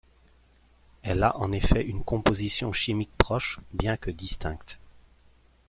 Elle 1.03 1.21
a 1.21 1.37
en 1.37 1.51
effet 1.51 1.83
une 1.85 2.03
composition 2.03 2.73
chimique 2.73 3.15
proche, 3.19 3.59
bien 3.71 3.97
que 3.97 4.09
distincte. 4.09 4.79